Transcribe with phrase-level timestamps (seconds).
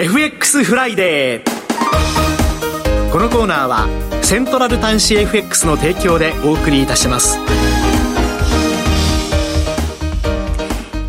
[0.00, 3.88] FX フライデーこのコーナーは
[4.22, 7.36] セントラル短資 FX の提供でお送りいたします。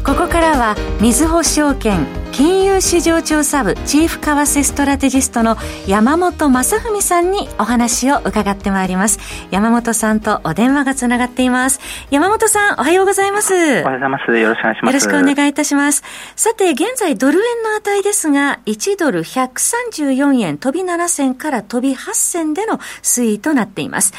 [0.03, 2.07] ここからはみずほ証券
[2.39, 9.19] 金融市場調査部チーフ為替ストラテジストの山本正文さんにお話を伺ってまいります。
[9.51, 11.81] 山本さんとお電話がつながっています。
[12.11, 13.53] 山本さんおはようございます。
[13.53, 14.37] おはようございます。
[14.39, 16.01] よろしくお願いしますよろしくお願いいたします。
[16.37, 24.13] さて現在ドル円の値ですが1ドル134円飛び7銭から飛び8銭での推移となっています、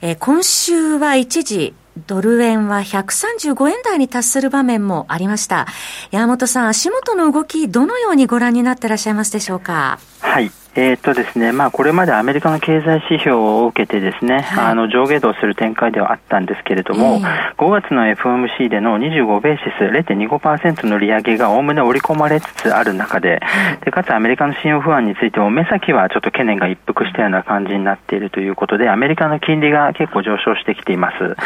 [0.00, 1.74] えー、今週は一時
[2.06, 5.66] ドル円は135円台に達する場面もありました。
[6.10, 9.98] 山本さん、足元の動き、どのようにご覧になってらっしゃいますでしょうか？
[10.20, 10.50] はい。
[10.78, 23.40] えー、っとですね、まあ、これまでアメリカの経済指標を受けてですね、はい、あの上下動する展開ではあったんですけれども、えー、5月の FOMC での25ベーシス0.25%の利上げがおおむね織り込まれつつある中で、
[23.84, 31.36] でかつアメリカの信用不安についても目先はちょっと懸念が一服したような感じになっているということで、アメリカの金利が結構上昇してきています。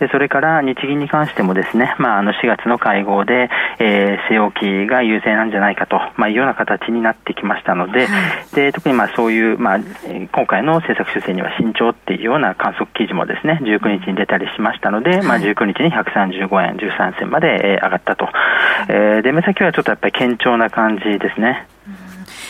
[0.00, 8.08] でそれから日銀に関してもですね、まあ、あの4月の会合で、えー、据え置きが優勢なんじゃないかと、まあ、いうような形になってきましたので、
[8.52, 18.28] で特にまあそういう、まあ、今回の政策修正には慎重っていうような観測記事もですね、19日に出たりしましたので、はい、まあ、19日に135円13銭まで上がったと。
[18.88, 21.68] えー、で、目先はちょっとやっぱり堅調な感じですね。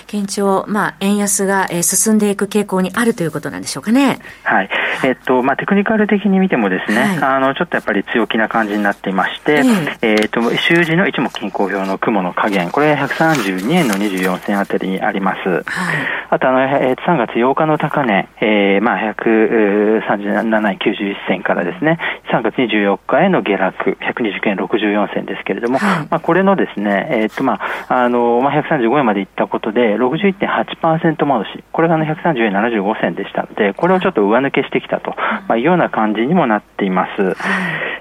[0.07, 4.19] 堅調、まあ、円安が、えー、進んでいく傾向にあるということなんでしょうかね。
[4.43, 4.71] はい。
[5.05, 9.63] えっと、まあ、テクニカル的に見てもですね、はい、あの、ちょっとやっぱり強気な感じになっていまして、
[10.03, 15.49] えー、っと、週次の一目均衡表の雲の加減、これ132円の24銭あたりにあります。
[15.49, 15.65] はい、
[16.31, 21.99] あと、あの、えー、3月8日の高値、えー、まあ、137円91銭からですね、
[22.33, 27.55] 3月24日への下落、129円64銭ですけれども、はい、まあ、これのですね、えー、っと、ま
[27.89, 35.15] あ、あの、まあ、135円までいったことで、61.8%戻し、これが、ね、130円75銭でしたので、これをちょっと上抜けしてきたと、
[35.49, 37.37] まあ、いうような感じにもなっています。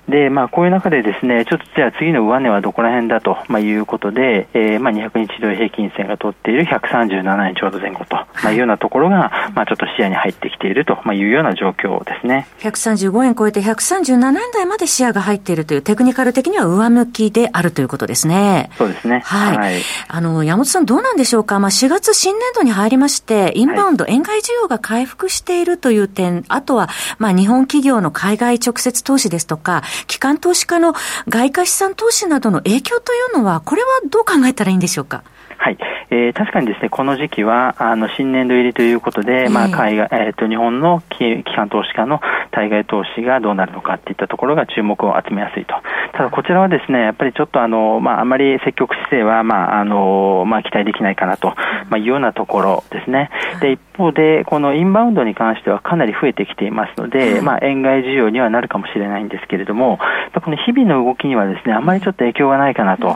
[0.09, 12.47] で、まあ、こういう中でですね、ちょっとじゃあ次の上値はどこら辺だと、まあ、いうことで、えー、まあ、200日移動平均線が取っている137円ちょうど前後と、まあ、いうようなところが、まあ、ちょっと視野に入ってきていると、まあ、いうような状況ですね。
[12.59, 18.71] 135円超えて137円台まで視野が入っているという、テクニカル的には上向きであるということですね。
[18.77, 19.21] そうですね。
[19.23, 19.57] はい。
[19.57, 19.75] はい、
[20.07, 21.59] あの、山本さんどうなんでしょうか？
[21.59, 30.93] まあ、4月新年度に入りまして、インバウンド、円買い需要が回復しているという点、あとは、まあ、日本企業の海外直接投資ですとか、機関投資家の
[31.29, 35.23] 外貨資産投資などの影響というのは、これはどう考えたらいいんでしょうか？
[35.57, 35.77] はい。
[36.09, 42.19] えー、確かにですね、この時期は、あの、新年度入りということで、えー、まあ、海外、えっ、ー、と、日本の機関投資家の
[42.59, 45.75] 対外投資がどうなるのかっていったところが注目を集めやすいと。
[46.11, 51.53] ただ、こちらはですね、やっぱりちょっとあの、まあ、あまり積極姿勢は、まあ、あの、まあ、期待できないかなと、
[51.89, 53.29] まあ、いうようなところですね。
[53.61, 59.99] で、一方で、このインバウンドに関してはかなり増えてきていますので、まあ、円買い需要にはなるかもしれないんですけれども、
[60.43, 63.15] この日々の動きにはですね、あまりちょっと影響がないかなと。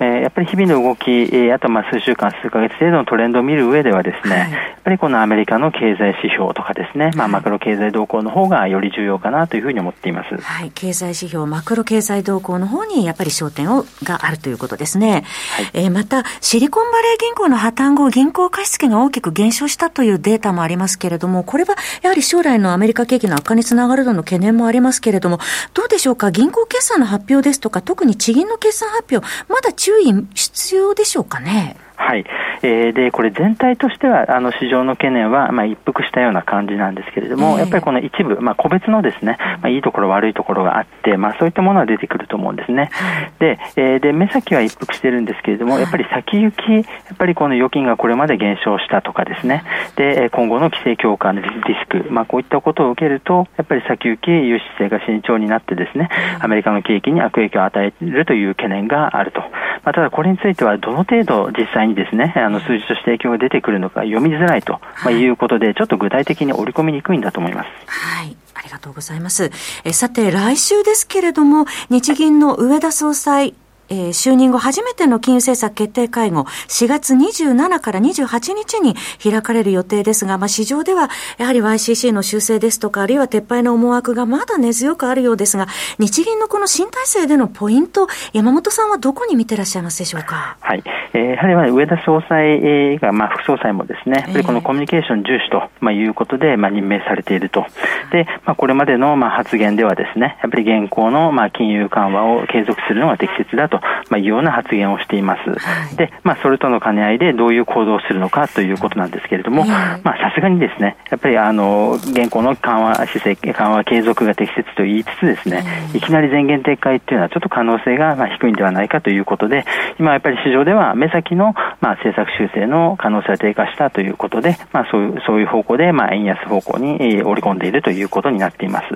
[0.00, 10.36] えー、やっぱり日々の動き、えー、あとまあ数週間、数ヶ月程度のトレンドを見る上ではですね、はい、やっぱりこのアメリカの経済指標とかですね、まあ、マクロ経済動向の方がより重要かなというふうに思っています。
[10.40, 15.24] はい、経済指標、マクロ経済動向の方にやっぱり焦点をがあるということですね。
[15.56, 25.38] はい、えー、また、シリコンバレー銀行の破綻後、銀行貸付が大きく減少したというデータもありますけれども、これはやはり将来のアメリカ景気の悪化につながるとの懸念もありますけれども、
[25.72, 31.76] どうでしょうか、銀行決算の発表ですとか、特に地銀の決算発表、まだ注意必要でしょうかね？
[31.96, 32.24] はい。
[32.62, 42.90] えー、で、これ全体としては、あの、市場の懸念は、まあ、一服したような感じなんですけれども、えー、やっぱりこの一部、まあ、個別のですね、まあ、いいところ、悪いところがあって、まあ、そういったものは出てくると思うんですね。
[43.38, 49.62] で、えー、で、目先は一服してるんですけれども、やっぱり先行き、やっぱりこの預金がこれまで減少したとかですね、
[49.96, 56.08] で、今後の規制強化のリスク、まあ、こういったことを受けると、やっぱり先行き融資性が慎重になってですね、
[56.40, 59.40] アメリカの景気に悪影響を与えるという懸念があると。
[59.84, 67.68] まあ、ただこれについては、どの程度実際にですね、あの、数字として影響が出てくるのか読みづらいと、まあ、いうことで、ちょっと具体的に織り込みにくいんだと思います。
[67.86, 68.36] はい。
[68.54, 69.50] ありがとうございます。
[69.84, 73.54] えさて、来週ですけれども、日銀の上田総裁、
[73.88, 85.66] えー、就任後初めての金融政策決定会合、4月27から28日に開かれる予定ですが、まあ、市場ではやはり YCC の修正ですとか、あるいは撤廃の思惑がまだ根強くあるようですが、
[85.98, 90.56] 日銀のこの新体制でのポイント、山本さんはどこに見てらっしゃいますでしょうか？
[90.60, 90.82] はい。
[91.12, 97.66] えー、やはりまあ上田総裁が、まあ、副総裁もですね、やっぱりこのコミュニケーション重視と、まあ、いうことで、まあ、任命されていると。
[98.10, 103.80] で、まあ、これまでの、まあ、発言ではですね、やっぱり現行の、まあ、金融緩和を継続するのが適切だとと、
[104.10, 105.50] まあ、いうような発言をしています。
[105.50, 119.64] はい、で、まあ、それとの兼ね合いでどういう行動をするのかということなんですけれども、まあ、さすがにですね、やっぱりあの、現行の緩和姿勢、緩和継続が適切と言いつつですね、いきなり前言撤回っていうのはちょっと可能性がまあ低いんではないかということで、
[119.98, 128.86] 今やっぱり市場では目先のまあ政策修正の可能性が低下したということで、まあそういう、そういう方向でまあ円安方向に織り込んでいるということになっています。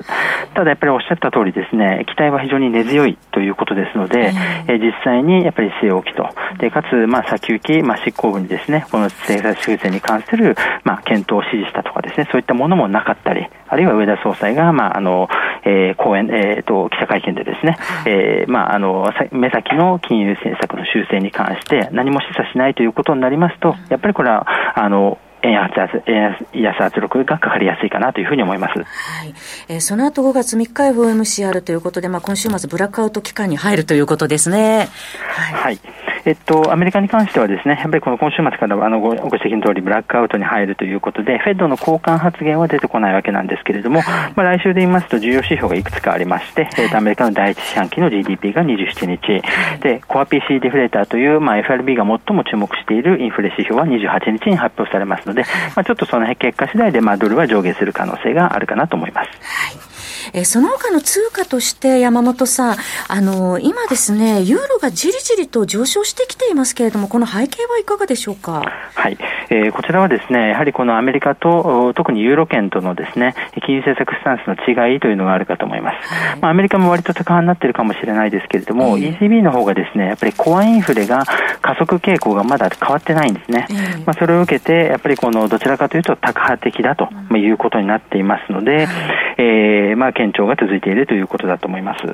[0.54, 4.32] ただやっぱりおっしゃった通りですね、期待は非常に根強いということですので、
[4.68, 6.28] えー、実際にやっぱり据え置きと、
[6.58, 10.54] で、かつまあ先行き、まあ執行部にですね、この政策修正に関する
[10.84, 15.28] まあ検討を指示したとかですね、そういったものもなかったり、あるいは上田総裁がまああの、
[15.64, 17.76] えー、講演、えー、と、記者会見でですね、
[18.06, 24.46] えー、まああの、目先の金融政策の修正に関して何も示唆しないということになりますと、やっぱりこれは、
[24.78, 28.78] あの、円安圧円安圧力がかかりやすいかなというふうに思います。
[28.78, 29.34] はい。
[29.68, 34.88] えー、その後5月3日 FOMC あるということで、まあ今週末ブラックアウト期間に入るということですね。
[35.28, 35.54] はい。
[35.54, 35.80] はい
[36.28, 44.02] えっと、アメリカに関してはですね、やっぱりこの今週末からあのごご指摘の通りブラックアウトに入るということで、フェッドの交換発言は出てこないわけなんですけれども、
[44.36, 49.42] まあ、来週で言いますと重要指標がいくつかありまして、えっと、アメリカの第一四半期の GDP が27日、
[49.80, 59.30] で、コア PC デフレーターという、まあ、FRB が最も注目しているインフレ指標は28日に発表されますので、まあ、ちょっとその結果次第で、まあ、ドルは上下する可能性があるかなと思います。
[59.30, 59.87] はい
[60.32, 62.76] えー、その他の通貨として山本さん、
[63.08, 68.64] あのー、今ですね、ユーロがじりじりと上昇してきていますけれども、この背景はいかがでしょうか？
[68.94, 69.18] はい、
[69.50, 73.34] えー、こちらはですね、やはりこのアメリカと、特にユーロ圏とのですね、
[73.64, 76.08] 金融政策スタンスの違いというのがあるかと思います。
[76.08, 81.24] はい、まあ、アメリカも割と高派になっているかもしれないですけれども、えー、ECB の方がですね、やっぱりコアインフレが
[81.60, 83.66] 加速傾向がまだ変わってないんですね。
[83.70, 83.77] えー、
[84.08, 92.06] まあ、それを受けて、やっぱりこのどちらかというとタ派的だということになっていますので、はい、えー、まあ、堅調が続いているということだと思います。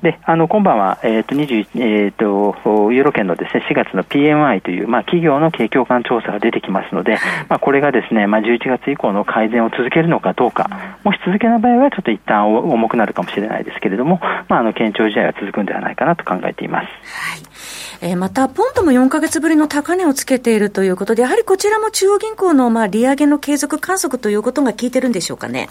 [0.00, 7.18] で、あの、今晩は、えっ、ー、と、21、えっ、ー、と、ユーロ圏のですね、4月の PMI という、まあ、企業の景況感調査が出てきますので、
[7.50, 10.70] まあ、これがですね、まあ、11月以降の改善を続けるのかどうか、
[11.04, 16.86] もし続けない場合は、ちょっと一旦重くなるかもしれないですけれども、まあ、あの、堅調試合は続くんではないかなと考えています。
[16.86, 17.46] はい。
[18.00, 25.68] えー、また、ポンドも4か月ぶりの高値をつけているということで、やはりこちらも中央銀行のまあ利上げの継続観測ということが効いてるんでしょうかね。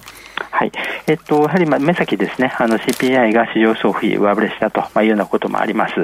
[0.52, 0.72] はい。
[1.07, 5.96] えっと、やはりまあ目先ですね、あの CPI が市場総費上振れしたと、まあ、いうようなこともあります。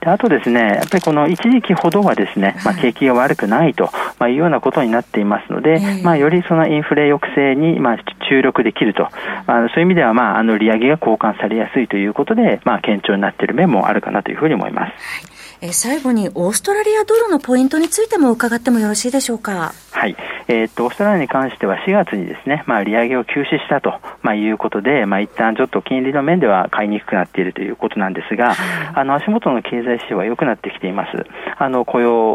[0.00, 3.88] であとですね、やっぱりこの一時期ほどはですね、まあ、景気が悪くないと、
[4.18, 7.96] まあ、いうようなことになっていますので、まあ、よりそのインフレ抑制にまあ
[8.28, 9.08] 注力できると、
[9.46, 15.37] あのそういう意味では、まあ、あの利上げが交換されやすいということで、まあ、堅調になっている面もあるかなというふうに思います。
[15.60, 19.72] え最後にオーストラリアドルのポイントについても伺ってもよろしいでしょうか？
[19.90, 20.16] はい。
[20.46, 28.54] えー、っと、オーストラリアに関しては4月にですね、まあ、利上げを休止したと、まあ、いうことで、まあ、一旦ちょっと金利の面では買いにくくなっているということなんですが、
[28.94, 31.26] あの、足元の経済指標は良くなってきています。
[31.58, 32.34] あの、雇用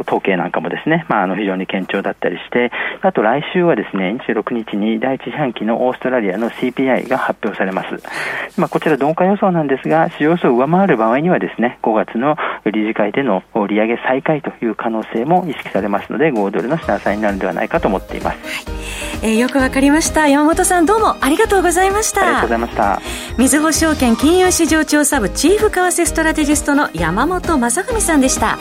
[0.00, 8.60] 統計なんかもですね、まあ、あの、非常に堅調だったりして、あと来週はですね、26日に第一四半期のオーストラリアの CPI が発表されます。
[8.60, 12.36] まあ、こちら鈍化予想なんですが、市場予想を上回る場合にはですね、5月の
[12.70, 18.38] 理事会での利上げ再開という可能性も意識されますので、5ドルの下支えになるのではないかと思っています。
[18.38, 18.76] はい。
[19.22, 20.28] えー、よくわかりました。
[20.28, 22.22] 山本さんどうもありがとうございました。
[22.22, 23.00] ありがとうございました。
[23.38, 28.58] みずほ証券金融市場調査部チーフ為替ストラテジストの山本正文さんでした。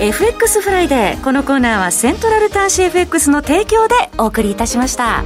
[0.00, 1.24] FX フライデー。
[1.24, 5.22] このコーナーはセントラル端子 FX の提供でお送りいたしました